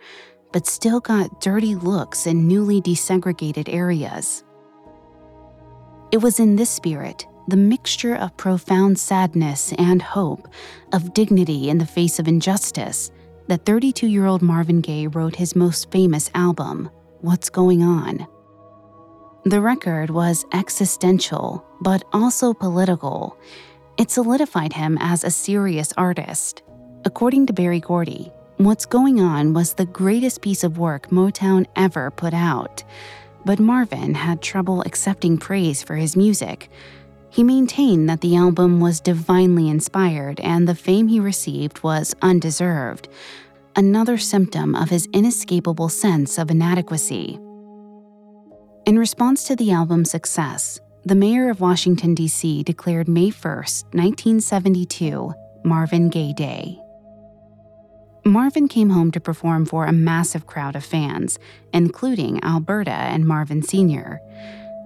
[0.53, 4.43] but still got dirty looks in newly desegregated areas.
[6.09, 10.47] It was in this spirit, the mixture of profound sadness and hope,
[10.93, 13.11] of dignity in the face of injustice,
[13.47, 16.89] that 32 year old Marvin Gaye wrote his most famous album,
[17.19, 18.25] What's Going On.
[19.43, 23.37] The record was existential, but also political.
[23.97, 26.63] It solidified him as a serious artist.
[27.03, 32.11] According to Berry Gordy, What's Going On was the greatest piece of work Motown ever
[32.11, 32.83] put out.
[33.47, 36.69] But Marvin had trouble accepting praise for his music.
[37.29, 43.07] He maintained that the album was divinely inspired and the fame he received was undeserved,
[43.73, 47.39] another symptom of his inescapable sense of inadequacy.
[48.85, 52.63] In response to the album's success, the mayor of Washington, D.C.
[52.63, 55.33] declared May 1, 1972,
[55.63, 56.81] Marvin Gaye Day.
[58.27, 61.39] Marvin came home to perform for a massive crowd of fans,
[61.73, 64.19] including Alberta and Marvin Sr.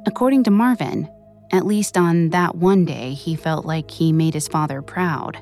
[0.06, 1.10] According to Marvin,
[1.52, 5.38] at least on that one day, he felt like he made his father proud.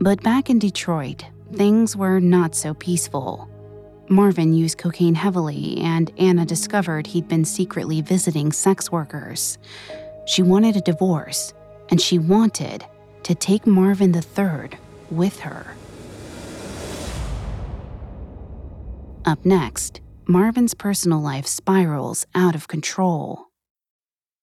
[0.00, 3.48] But back in Detroit, things were not so peaceful.
[4.08, 9.58] Marvin used cocaine heavily, and Anna discovered he'd been secretly visiting sex workers.
[10.26, 11.52] She wanted a divorce,
[11.90, 12.84] and she wanted
[13.24, 14.78] to take Marvin III
[15.10, 15.74] with her.
[19.24, 23.46] Up next, Marvin's personal life spirals out of control.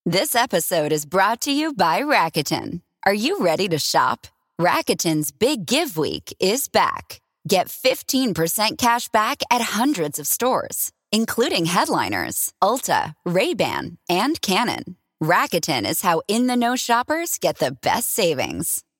[0.05, 2.81] This episode is brought to you by Rakuten.
[3.05, 4.27] Are you ready to shop?
[4.61, 7.21] Rakuten's Big Give Week is back.
[7.47, 14.95] Get 15% cash back at hundreds of stores, including headliners, Ulta, Ray-Ban, and Canon.
[15.21, 18.84] Rakuten is how in-the-know shoppers get the best savings.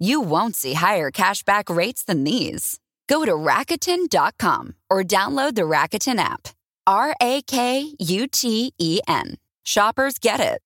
[0.00, 2.80] you won't see higher cashback rates than these.
[3.06, 6.48] Go to Rakuten.com or download the Rakuten app.
[6.86, 9.36] R A K U T E N.
[9.62, 10.60] Shoppers get it.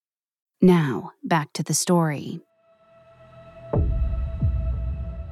[0.62, 2.40] Now, back to the story.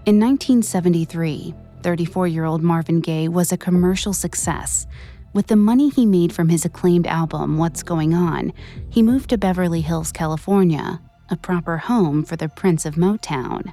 [0.04, 4.86] In 1973, 34 year old Marvin Gaye was a commercial success.
[5.32, 8.52] With the money he made from his acclaimed album, What's Going On,
[8.90, 11.00] he moved to Beverly Hills, California,
[11.32, 13.72] a proper home for the Prince of Motown.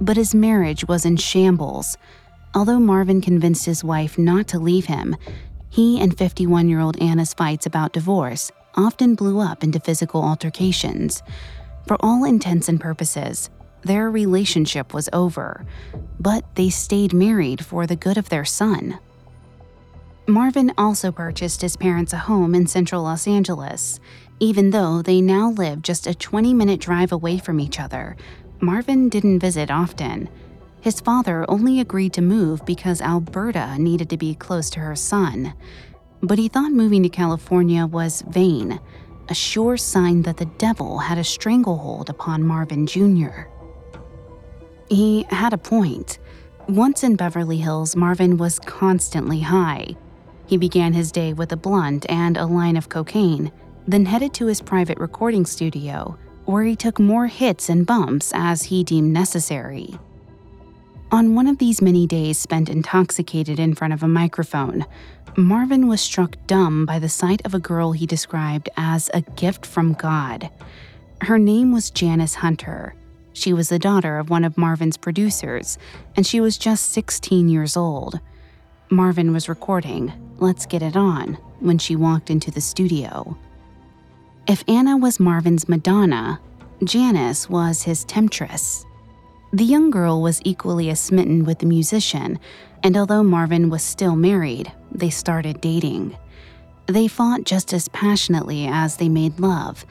[0.00, 1.96] But his marriage was in shambles.
[2.54, 5.16] Although Marvin convinced his wife not to leave him,
[5.70, 11.22] he and 51 year old Anna's fights about divorce often blew up into physical altercations.
[11.86, 13.50] For all intents and purposes,
[13.82, 15.66] their relationship was over,
[16.20, 18.98] but they stayed married for the good of their son.
[20.26, 24.00] Marvin also purchased his parents a home in central Los Angeles
[24.40, 28.16] even though they now live just a 20 minute drive away from each other,
[28.60, 30.28] Marvin didn't visit often.
[30.80, 35.54] His father only agreed to move because Alberta needed to be close to her son.
[36.22, 38.80] But he thought moving to California was vain,
[39.28, 43.48] a sure sign that the devil had a stranglehold upon Marvin Jr.
[44.88, 46.18] He had a point.
[46.68, 49.96] Once in Beverly Hills, Marvin was constantly high.
[50.46, 53.50] He began his day with a blunt and a line of cocaine,
[53.86, 58.64] then headed to his private recording studio, where he took more hits and bumps as
[58.64, 59.98] he deemed necessary.
[61.12, 64.84] On one of these many days spent intoxicated in front of a microphone,
[65.36, 69.66] Marvin was struck dumb by the sight of a girl he described as a gift
[69.66, 70.50] from God.
[71.20, 72.94] Her name was Janice Hunter.
[73.32, 75.76] She was the daughter of one of Marvin's producers,
[76.16, 78.20] and she was just 16 years old.
[78.90, 83.36] Marvin was recording Let's Get It On when she walked into the studio.
[84.46, 86.38] If Anna was Marvin's Madonna,
[86.84, 88.84] Janice was his temptress.
[89.54, 92.38] The young girl was equally as smitten with the musician,
[92.82, 96.18] and although Marvin was still married, they started dating.
[96.86, 99.86] They fought just as passionately as they made love,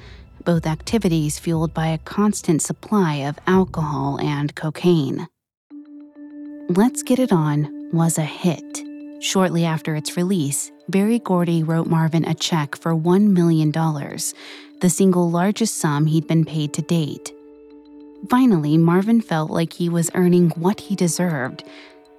[0.45, 5.27] both activities fueled by a constant supply of alcohol and cocaine.
[6.69, 8.92] Let's Get It On was a hit.
[9.24, 15.32] Shortly after its release, Berry Gordy wrote Marvin a check for $1 million, the single
[15.32, 17.32] largest sum he'd been paid to date.
[18.30, 21.63] Finally, Marvin felt like he was earning what he deserved.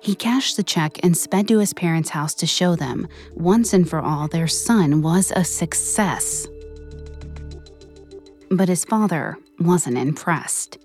[0.01, 3.87] He cashed the check and sped to his parents' house to show them, once and
[3.87, 6.49] for all, their son was a success.
[8.51, 10.79] But his father wasn't impressed.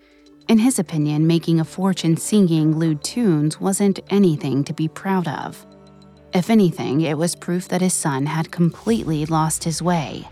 [0.49, 5.65] In his opinion, making a fortune singing lewd tunes wasn't anything to be proud of.
[6.33, 10.27] If anything, it was proof that his son had completely lost his way.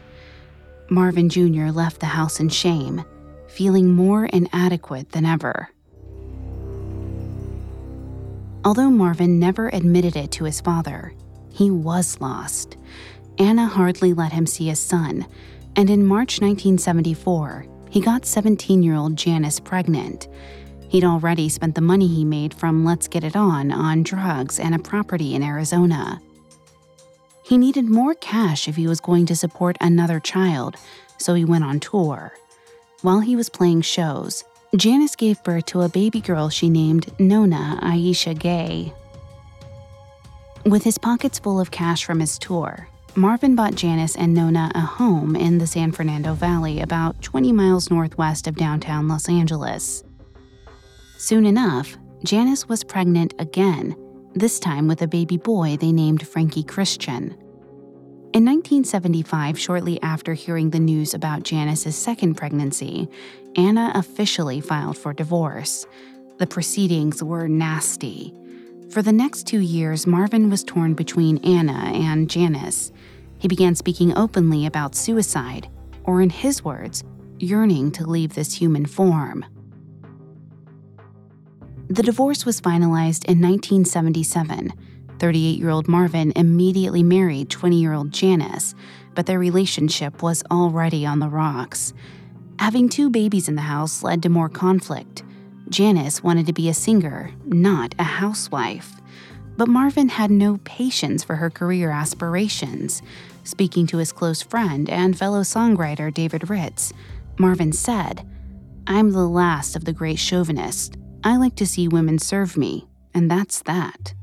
[0.89, 1.68] Marvin Jr.
[1.68, 3.04] left the house in shame,
[3.48, 5.70] feeling more inadequate than ever.
[8.64, 11.14] Although Marvin never admitted it to his father,
[11.50, 12.78] he was lost.
[13.39, 15.26] Anna hardly let him see his son,
[15.76, 20.28] and in March 1974, he got 17 year old Janice pregnant
[20.90, 24.74] He'd already spent the money he made from Let's Get It On on drugs and
[24.74, 26.22] a property in Arizona.
[27.44, 30.76] He needed more cash if he was going to support another child,
[31.18, 32.34] so he went on tour.
[33.02, 34.44] While he was playing shows,
[34.76, 38.94] Janice gave birth to a baby girl she named Nona Aisha Gay.
[40.66, 44.82] With his pockets full of cash from his tour, Marvin bought Janice and Nona a
[44.82, 50.04] home in the San Fernando Valley, about 20 miles northwest of downtown Los Angeles.
[51.18, 53.95] Soon enough, Janice was pregnant again,
[54.36, 57.32] this time with a baby boy they named Frankie Christian.
[58.34, 63.09] In 1975, shortly after hearing the news about Janice's second pregnancy,
[63.55, 65.88] Anna officially filed for divorce.
[66.38, 68.32] The proceedings were nasty.
[68.91, 72.91] For the next two years, Marvin was torn between Anna and Janice.
[73.39, 75.68] He began speaking openly about suicide,
[76.03, 77.03] or in his words,
[77.39, 79.43] yearning to leave this human form.
[81.90, 84.74] The divorce was finalized in 1977.
[85.20, 88.76] 38 year old Marvin immediately married 20 year old Janice,
[89.16, 91.94] but their relationship was already on the rocks.
[92.60, 95.24] Having two babies in the house led to more conflict.
[95.70, 99.00] Janice wanted to be a singer, not a housewife.
[99.56, 103.02] But Marvin had no patience for her career aspirations.
[103.46, 106.92] Speaking to his close friend and fellow songwriter David Ritz,
[107.40, 108.28] Marvin said,
[108.88, 110.98] I'm the last of the great chauvinists.
[111.28, 114.14] I like to see women serve me, and that's that.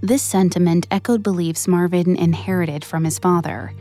[0.00, 3.74] This sentiment echoed beliefs Marvin inherited from his father.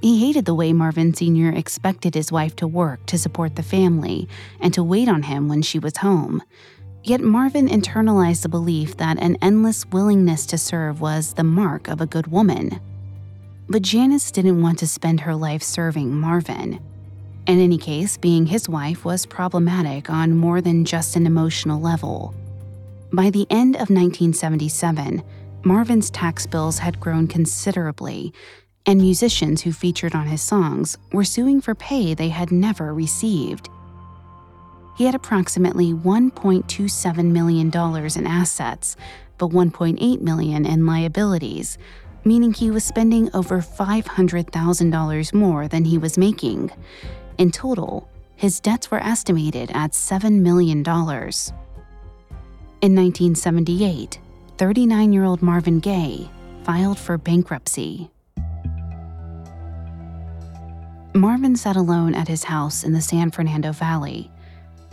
[0.00, 1.50] He hated the way Marvin Sr.
[1.50, 5.60] expected his wife to work to support the family and to wait on him when
[5.60, 6.42] she was home.
[7.04, 12.00] Yet Marvin internalized the belief that an endless willingness to serve was the mark of
[12.00, 12.80] a good woman.
[13.68, 16.80] But Janice didn't want to spend her life serving Marvin.
[17.46, 22.34] In any case, being his wife was problematic on more than just an emotional level.
[23.12, 25.22] By the end of 1977,
[25.64, 28.32] Marvin's tax bills had grown considerably,
[28.86, 33.68] and musicians who featured on his songs were suing for pay they had never received.
[34.96, 38.96] He had approximately $1.27 million in assets,
[39.38, 41.76] but 1.8 million in liabilities,
[42.24, 46.70] meaning he was spending over $500,000 more than he was making.
[47.38, 50.78] In total, his debts were estimated at $7 million.
[50.80, 54.20] In 1978,
[54.58, 56.28] 39 year old Marvin Gaye
[56.64, 58.10] filed for bankruptcy.
[61.14, 64.30] Marvin sat alone at his house in the San Fernando Valley.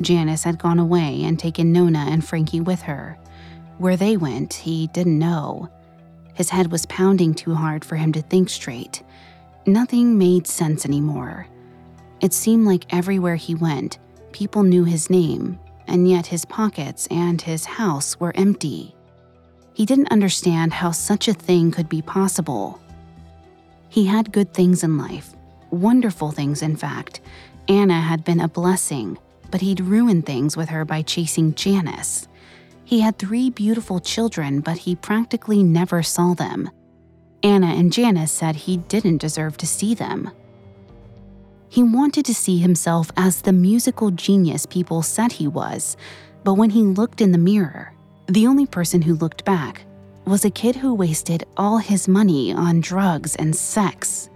[0.01, 3.17] Janice had gone away and taken Nona and Frankie with her.
[3.77, 5.69] Where they went, he didn't know.
[6.33, 9.01] His head was pounding too hard for him to think straight.
[9.65, 11.47] Nothing made sense anymore.
[12.21, 13.99] It seemed like everywhere he went,
[14.31, 18.95] people knew his name, and yet his pockets and his house were empty.
[19.73, 22.79] He didn't understand how such a thing could be possible.
[23.87, 25.33] He had good things in life,
[25.71, 27.21] wonderful things, in fact.
[27.67, 29.17] Anna had been a blessing,
[29.49, 32.27] but he'd ruined things with her by chasing Janice.
[32.83, 36.69] He had three beautiful children, but he practically never saw them.
[37.43, 40.31] Anna and Janice said he didn't deserve to see them.
[41.69, 45.95] He wanted to see himself as the musical genius people said he was,
[46.43, 47.93] but when he looked in the mirror,
[48.27, 49.83] the only person who looked back
[50.25, 54.29] was a kid who wasted all his money on drugs and sex.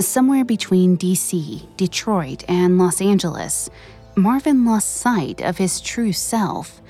[0.00, 3.68] Somewhere between DC, Detroit, and Los Angeles,
[4.16, 6.80] Marvin lost sight of his true self.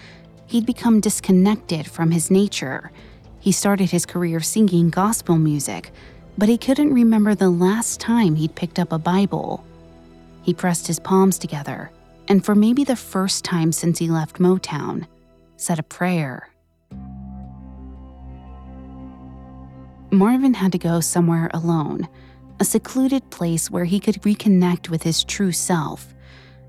[0.47, 2.91] He'd become disconnected from his nature.
[3.41, 5.93] He started his career singing gospel music,
[6.39, 9.65] but he couldn't remember the last time he'd picked up a Bible.
[10.43, 11.91] He pressed his palms together,
[12.29, 15.07] and for maybe the first time since he left Motown,
[15.57, 16.49] said a prayer.
[20.13, 22.09] Marvin had to go somewhere alone,
[22.61, 26.15] a secluded place where he could reconnect with his true self.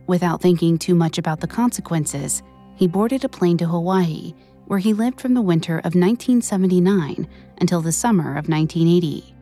[0.08, 2.42] Without thinking too much about the consequences,
[2.76, 4.34] he boarded a plane to Hawaii,
[4.66, 7.28] where he lived from the winter of 1979
[7.60, 9.36] until the summer of 1980.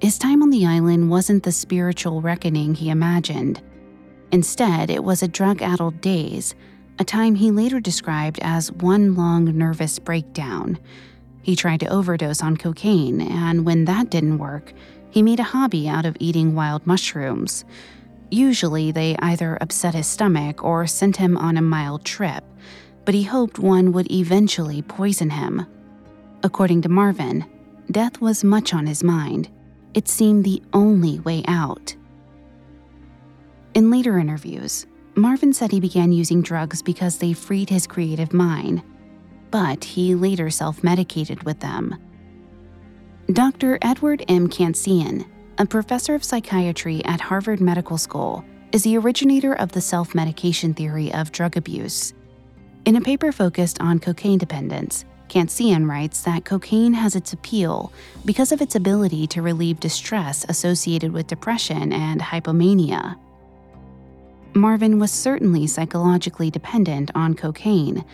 [0.00, 3.60] His time on the island wasn't the spiritual reckoning he imagined.
[4.30, 6.54] Instead, it was a drug addled daze,
[7.00, 10.78] a time he later described as one long nervous breakdown.
[11.42, 14.72] He tried to overdose on cocaine, and when that didn't work,
[15.10, 17.64] he made a hobby out of eating wild mushrooms.
[18.30, 22.44] Usually, they either upset his stomach or sent him on a mild trip,
[23.04, 25.66] but he hoped one would eventually poison him.
[26.44, 27.46] According to Marvin,
[27.90, 29.48] death was much on his mind
[29.94, 31.94] it seemed the only way out.
[33.74, 38.82] In later interviews, Marvin said he began using drugs because they freed his creative mind,
[39.50, 41.96] but he later self medicated with them.
[43.32, 43.78] Dr.
[43.82, 44.48] Edward M.
[44.48, 45.26] Khantzian,
[45.58, 50.72] a professor of psychiatry at Harvard Medical School, is the originator of the self medication
[50.72, 52.14] theory of drug abuse.
[52.84, 57.92] In a paper focused on cocaine dependence, Khantzian writes that cocaine has its appeal
[58.24, 63.18] because of its ability to relieve distress associated with depression and hypomania.
[64.54, 68.04] Marvin was certainly psychologically dependent on cocaine,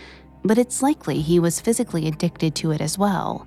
[0.45, 3.47] but it's likely he was physically addicted to it as well.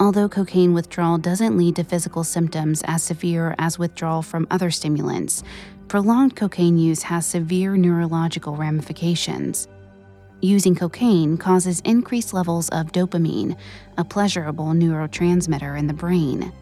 [0.00, 5.42] Although cocaine withdrawal doesn't lead to physical symptoms as severe as withdrawal from other stimulants,
[5.88, 9.68] prolonged cocaine use has severe neurological ramifications.
[10.40, 13.56] Using cocaine causes increased levels of dopamine,
[13.96, 16.52] a pleasurable neurotransmitter in the brain.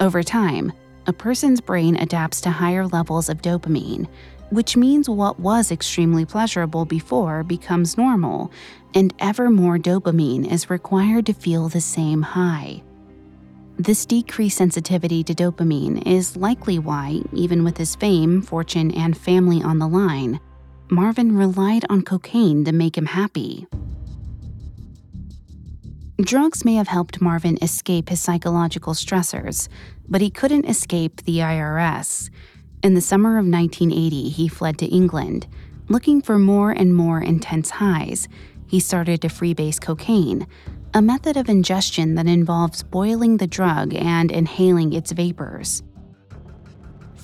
[0.00, 0.72] Over time,
[1.06, 4.08] a person's brain adapts to higher levels of dopamine,
[4.48, 8.50] which means what was extremely pleasurable before becomes normal,
[8.94, 12.82] and ever more dopamine is required to feel the same high.
[13.76, 19.60] This decreased sensitivity to dopamine is likely why, even with his fame, fortune, and family
[19.62, 20.40] on the line,
[20.90, 23.66] Marvin relied on cocaine to make him happy.
[26.20, 29.68] Drugs may have helped Marvin escape his psychological stressors,
[30.08, 32.30] but he couldn't escape the IRS.
[32.82, 35.46] In the summer of 1980, he fled to England.
[35.88, 38.28] Looking for more and more intense highs,
[38.66, 40.46] he started to freebase cocaine,
[40.92, 45.82] a method of ingestion that involves boiling the drug and inhaling its vapors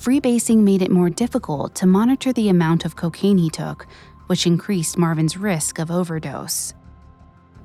[0.01, 3.85] freebasing made it more difficult to monitor the amount of cocaine he took,
[4.25, 6.73] which increased Marvin's risk of overdose.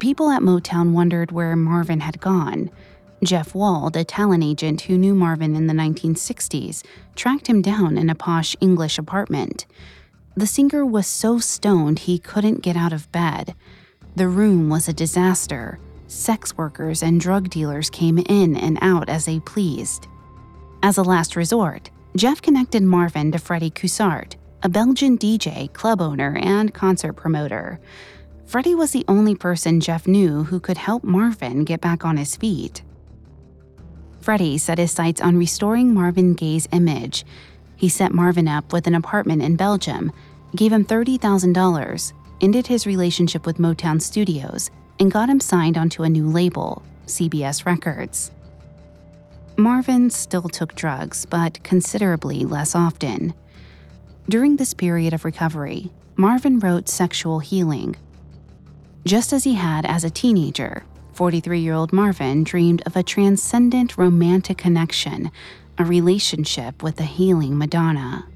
[0.01, 2.71] People at Motown wondered where Marvin had gone.
[3.25, 6.85] Jeff Wald, a talent agent who knew Marvin in the 1960s,
[7.15, 9.65] tracked him down in a posh English apartment.
[10.37, 13.55] The singer was so stoned he couldn't get out of bed.
[14.15, 15.79] The room was a disaster.
[16.07, 20.07] Sex workers and drug dealers came in and out as they pleased.
[20.83, 26.39] As a last resort, Jeff connected Marvin to Freddie Cousaert, a Belgian DJ, club owner,
[26.41, 27.79] and concert promoter.
[28.47, 32.35] Freddie was the only person Jeff knew who could help Marvin get back on his
[32.35, 32.83] feet.
[34.23, 37.27] Freddie set his sights on restoring Marvin Gaye's image.
[37.77, 40.11] He set Marvin up with an apartment in Belgium,
[40.55, 46.09] gave him $30,000, ended his relationship with Motown Studios, and got him signed onto a
[46.09, 48.31] new label, CBS Records.
[49.59, 53.33] Marvin still took drugs, but considerably less often.
[54.29, 57.97] During this period of recovery, Marvin wrote Sexual Healing.
[59.07, 60.85] Just as he had as a teenager,
[61.15, 65.31] 43 year old Marvin dreamed of a transcendent romantic connection,
[65.79, 68.27] a relationship with the healing Madonna.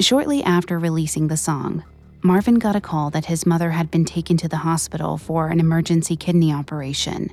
[0.00, 1.84] Shortly after releasing the song,
[2.22, 5.60] Marvin got a call that his mother had been taken to the hospital for an
[5.60, 7.30] emergency kidney operation.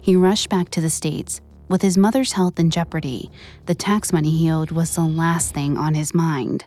[0.00, 1.40] He rushed back to the States.
[1.68, 3.30] With his mother's health in jeopardy,
[3.66, 6.64] the tax money he owed was the last thing on his mind.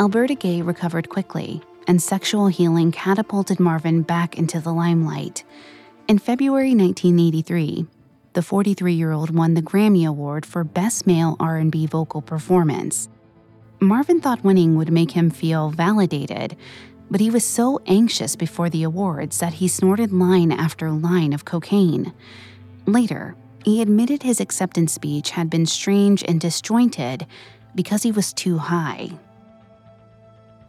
[0.00, 5.44] Alberta Gay recovered quickly, and sexual healing catapulted Marvin back into the limelight.
[6.08, 7.86] In February 1983,
[8.32, 13.08] the 43-year-old won the Grammy Award for Best Male R&B Vocal Performance.
[13.78, 16.56] Marvin thought winning would make him feel validated,
[17.12, 21.44] but he was so anxious before the awards that he snorted line after line of
[21.44, 22.10] cocaine.
[22.86, 23.36] Later,
[23.66, 27.26] he admitted his acceptance speech had been strange and disjointed
[27.74, 29.10] because he was too high.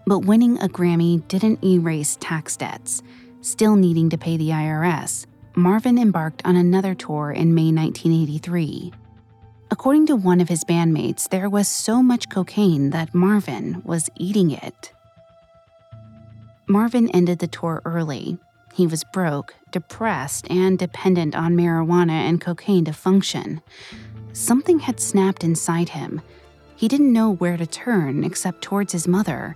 [0.06, 3.02] But winning a Grammy didn't erase tax debts.
[3.40, 5.26] Still needing to pay the IRS,
[5.56, 8.92] Marvin embarked on another tour in May 1983.
[9.72, 14.52] According to one of his bandmates, there was so much cocaine that Marvin was eating
[14.52, 14.93] it.
[16.68, 18.38] Marvin ended the tour early.
[18.74, 23.62] He was broke, depressed, and dependent on marijuana and cocaine to function.
[24.32, 26.22] Something had snapped inside him.
[26.76, 29.56] He didn't know where to turn except towards his mother,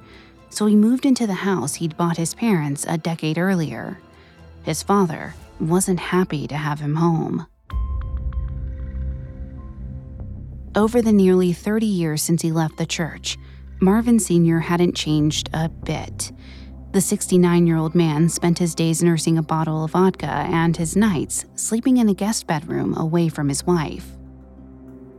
[0.50, 4.00] so he moved into the house he'd bought his parents a decade earlier.
[4.64, 7.48] His father wasn't happy to have him home.
[10.76, 13.38] Over the nearly 30 years since he left the church,
[13.80, 14.60] Marvin Sr.
[14.60, 16.32] hadn't changed a bit.
[16.98, 20.96] The 69 year old man spent his days nursing a bottle of vodka and his
[20.96, 24.14] nights sleeping in a guest bedroom away from his wife.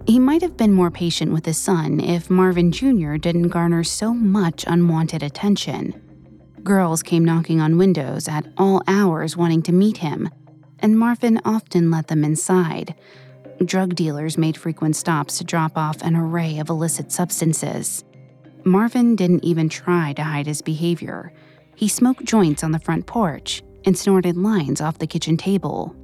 [0.04, 3.14] He might have been more patient with his son if Marvin Jr.
[3.14, 5.94] didn't garner so much unwanted attention.
[6.64, 10.28] Girls came knocking on windows at all hours wanting to meet him,
[10.80, 12.96] and Marvin often let them inside,
[13.64, 18.02] drug dealers made frequent stops to drop off an array of illicit substances.
[18.64, 21.32] Marvin didn't even try to hide his behavior.
[21.78, 25.94] He smoked joints on the front porch and snorted lines off the kitchen table.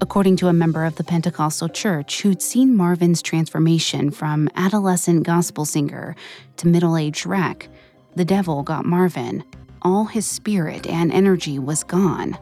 [0.00, 5.64] According to a member of the Pentecostal church who'd seen Marvin's transformation from adolescent gospel
[5.64, 6.14] singer
[6.56, 7.68] to middle aged wreck,
[8.14, 9.42] the devil got Marvin.
[9.82, 12.38] All his spirit and energy was gone.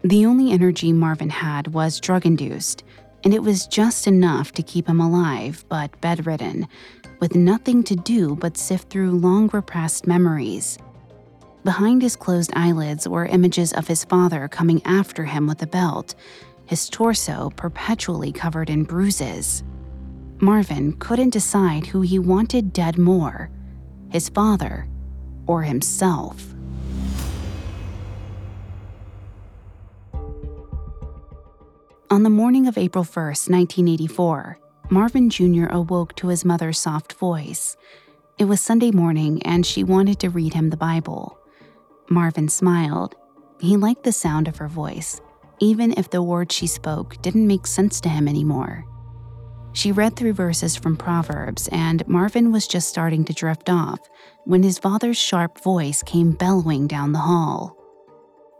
[0.00, 2.84] The only energy Marvin had was drug induced,
[3.22, 6.66] and it was just enough to keep him alive but bedridden,
[7.20, 10.78] with nothing to do but sift through long repressed memories.
[11.64, 16.14] Behind his closed eyelids were images of his father coming after him with a belt,
[16.66, 19.62] his torso perpetually covered in bruises.
[20.40, 23.50] Marvin couldn't decide who he wanted dead more
[24.10, 24.88] his father
[25.46, 26.54] or himself.
[32.10, 35.66] On the morning of April 1st, 1984, Marvin Jr.
[35.68, 37.76] awoke to his mother's soft voice.
[38.38, 41.37] It was Sunday morning, and she wanted to read him the Bible.
[42.10, 43.14] Marvin smiled.
[43.60, 45.20] He liked the sound of her voice,
[45.60, 48.84] even if the words she spoke didn't make sense to him anymore.
[49.72, 54.00] She read through verses from Proverbs, and Marvin was just starting to drift off
[54.44, 57.76] when his father's sharp voice came bellowing down the hall.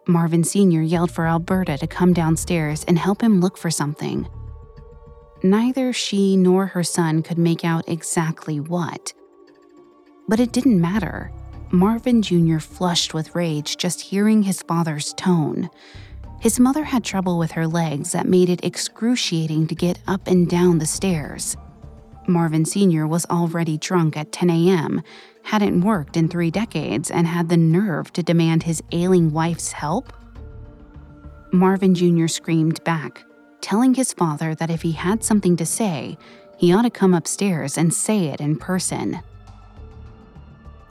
[0.07, 0.83] Marvin Sr.
[0.83, 4.29] yelled for Alberta to come downstairs and help him look for something.
[5.43, 9.13] Neither she nor her son could make out exactly what.
[10.27, 11.33] But it didn't matter.
[11.71, 12.59] Marvin Jr.
[12.59, 15.69] flushed with rage just hearing his father's tone.
[16.41, 20.49] His mother had trouble with her legs that made it excruciating to get up and
[20.49, 21.57] down the stairs.
[22.27, 23.07] Marvin Sr.
[23.07, 25.03] was already drunk at 10 a.m.,
[25.43, 30.13] hadn't worked in three decades, and had the nerve to demand his ailing wife's help?
[31.53, 32.29] Marvin Jr.
[32.29, 33.25] screamed back,
[33.61, 36.17] telling his father that if he had something to say,
[36.57, 39.21] he ought to come upstairs and say it in person.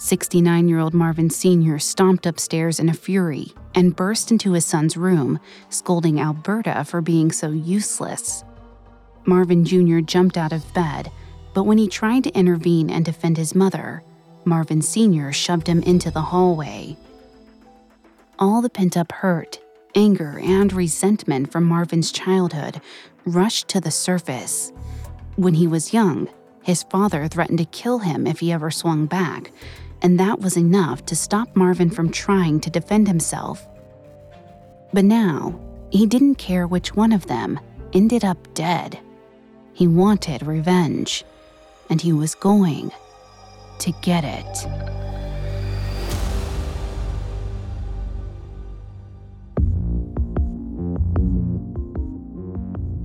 [0.07, 1.77] 69 year old Marvin Sr.
[1.79, 5.37] stomped upstairs in a fury and burst into his son's room,
[5.69, 8.45] scolding Alberta for being so useless.
[9.25, 9.99] Marvin Jr.
[9.99, 11.11] jumped out of bed,
[11.53, 14.01] but when he tried to intervene and defend his mother,
[14.45, 15.33] Marvin Sr.
[15.33, 16.95] shoved him into the hallway.
[18.39, 19.59] All the pent up hurt,
[19.93, 22.79] anger, and resentment from Marvin's childhood
[23.25, 24.71] rushed to the surface.
[25.35, 26.29] When he was young,
[26.63, 29.51] his father threatened to kill him if he ever swung back,
[30.01, 33.67] and that was enough to stop Marvin from trying to defend himself.
[34.93, 37.59] But now, he didn't care which one of them
[37.93, 38.99] ended up dead.
[39.73, 41.23] He wanted revenge.
[41.89, 42.91] and he was going
[43.79, 44.57] to get it.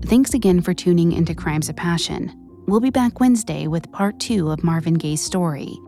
[0.07, 2.37] Thanks again for tuning into Crimes of Passion.
[2.67, 5.79] We'll be back Wednesday with part two of Marvin Gaye's story.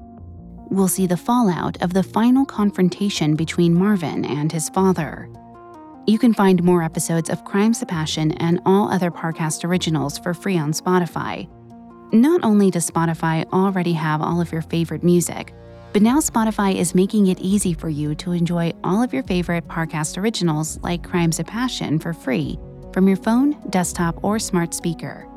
[0.74, 5.30] We'll see the fallout of the final confrontation between Marvin and his father.
[6.04, 10.34] You can find more episodes of Crimes of Passion and all other Parcast originals for
[10.34, 11.48] free on Spotify.
[12.12, 15.54] Not only does Spotify already have all of your favorite music,
[15.92, 19.68] but now Spotify is making it easy for you to enjoy all of your favorite
[19.68, 22.58] Parcast originals like Crimes of Passion for free
[22.92, 25.28] from your phone, desktop, or smart speaker.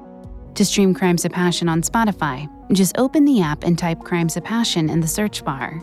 [0.57, 4.43] To stream Crimes of Passion on Spotify, just open the app and type Crimes of
[4.43, 5.79] Passion in the search bar.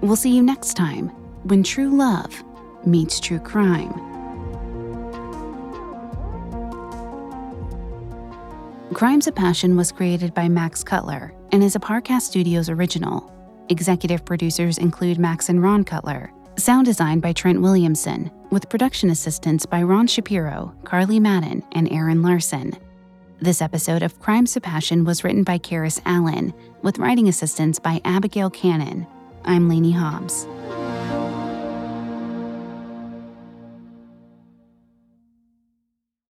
[0.00, 1.08] We'll see you next time
[1.42, 2.44] when true love
[2.86, 3.92] meets true crime.
[8.94, 13.28] Crimes of Passion was created by Max Cutler and is a Parcast Studios original.
[13.70, 16.32] Executive producers include Max and Ron Cutler.
[16.58, 22.22] Sound design by Trent Williamson, with production assistance by Ron Shapiro, Carly Madden, and Aaron
[22.22, 22.72] Larson.
[23.40, 28.00] This episode of Crimes of Passion was written by Karis Allen, with writing assistance by
[28.04, 29.06] Abigail Cannon.
[29.44, 30.46] I'm Lainey Hobbs.